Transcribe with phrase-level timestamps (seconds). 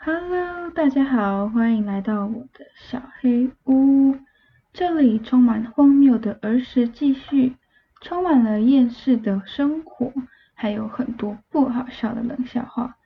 [0.00, 4.16] Hello，大家好，欢迎来到我的小黑屋。
[4.72, 7.56] 这里充满荒谬的儿时记叙，
[8.00, 10.12] 充满了厌世的生活，
[10.54, 12.96] 还有很多不好笑的冷笑话。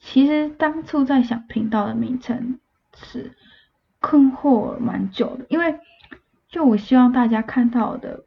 [0.00, 2.58] 其实当初在想频道的名称
[2.96, 3.32] 是
[4.00, 5.78] 困惑蛮久的，因为
[6.48, 8.24] 就我希望大家看到我的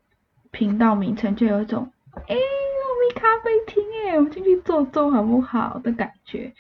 [0.52, 6.54] 频道名称就有一种，哎，我咖啡厅哎，我进去坐坐好不好的感觉。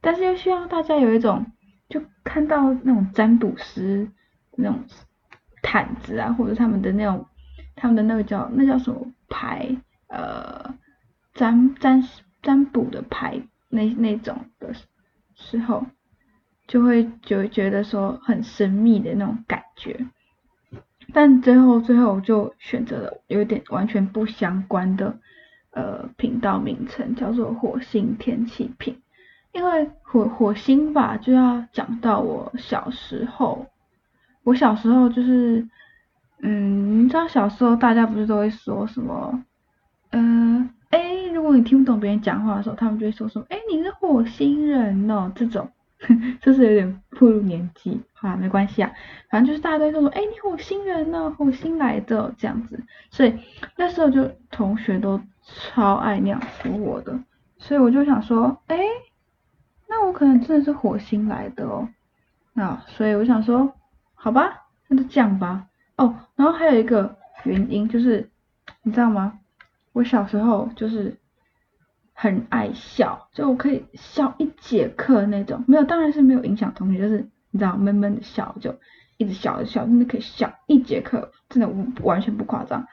[0.00, 1.46] 但是又希望大家有一种，
[1.88, 4.08] 就看到那种占卜师
[4.56, 4.84] 那种
[5.62, 7.26] 毯子啊，或者他们的那种，
[7.76, 9.76] 他们的那个叫那叫什么牌，
[10.08, 10.74] 呃，
[11.34, 12.02] 占占
[12.42, 14.74] 占卜的牌那那种的
[15.34, 15.86] 时候，
[16.66, 20.06] 就会就觉得说很神秘的那种感觉。
[21.14, 25.18] 但最后最后我就选择了有点完全不相关的
[25.72, 29.00] 呃频道名称，叫做火星天气品。
[29.52, 33.66] 因为火火星吧，就要讲到我小时候。
[34.44, 35.68] 我小时候就是，
[36.40, 39.44] 嗯，你知道小时候大家不是都会说什么，
[40.10, 41.00] 嗯，哎，
[41.32, 45.70] 如果你听不懂别人讲话的时候，他们就会说什么，哎，你是火星人哦，这种，
[46.42, 48.90] 就是有点步入年纪，好，没关系啊，
[49.30, 53.38] 反正就是大家都说，哎，你火星人呢，火星来的这样子，所以
[53.76, 57.16] 那时候就同学都超爱那样说我的，
[57.58, 58.78] 所以我就想说，哎。
[59.88, 61.88] 那我可能真的是火星来的哦，
[62.54, 63.72] 那所以我想说，
[64.14, 65.66] 好吧，那就这样吧。
[65.96, 68.30] 哦，然后还有一个原因就是，
[68.82, 69.38] 你知道吗？
[69.92, 71.16] 我小时候就是
[72.14, 78.74] 很爱笑，就我可以笑一节课那种，没有，当然是没有影响同学，就是你知道闷闷的笑，就
[79.18, 81.68] 一直笑着笑，真的可以笑一节课，真的
[82.02, 82.86] 完全不夸张。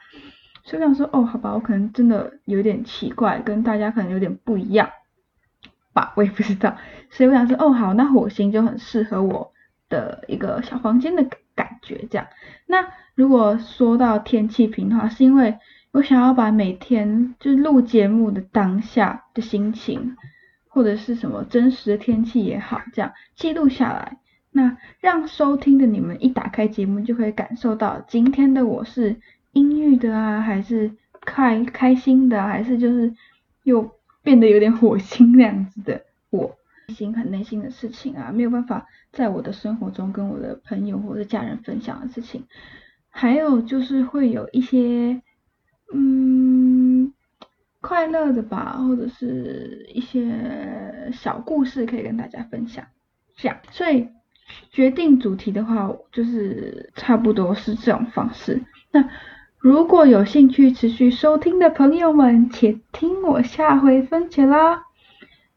[0.62, 4.90] 所以我想说，哦，好吧，我可能真的有点奇怪，跟大家可能有点不一样。
[5.92, 6.76] 吧，我也不知道，
[7.10, 9.52] 所以我想说，哦好，那火星就很适合我
[9.88, 12.26] 的一个小房间的感觉这样。
[12.66, 15.58] 那如果说到天气瓶的话，是因为
[15.90, 20.16] 我想要把每天就是录节目的当下的心情，
[20.68, 24.18] 或者是什么真实的天气也好，这样记录下来，
[24.52, 29.16] 那让收听的你们一打开节目就可以感受到今天的我是
[29.52, 33.12] 阴郁的啊，还是开开心的，还是就是
[33.64, 33.90] 又。
[34.22, 36.56] 变得有点火星那样子的我，
[36.88, 42.44] 心很内心的事情啊，没有办法在我的生活中跟我的朋友或者家人分享的事情，
[43.08, 45.22] 还有就是会有一些
[45.92, 47.12] 嗯
[47.80, 52.86] 快乐的吧，或者是一些小故事可以跟大家分享，
[53.36, 54.08] 这样，所以
[54.70, 58.62] 决定主题的话，就是差不多是这种方式。
[58.90, 59.08] 那。
[59.60, 64.84] 如果有兴趣持续收听的朋友们，且听我下回分解啦。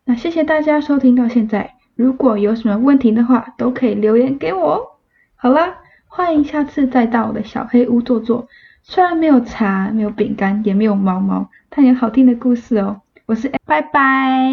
[0.03, 4.99] 那谢谢大家收听到现在，如果有什么问题的话，都可以留言给我。
[5.37, 5.77] 好啦，
[6.07, 8.49] 欢迎下次再到我的小黑屋坐坐。
[8.81, 12.99] 虽然没有茶，没有饼干，也没有猫猫，但有好听的故事哦。
[13.25, 14.51] 我是拜拜。